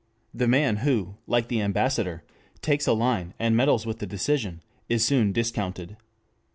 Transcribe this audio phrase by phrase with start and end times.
[0.33, 2.23] The man who, like the ambassador,
[2.63, 5.95] takes a line, and meddles with the decision, is soon discounted.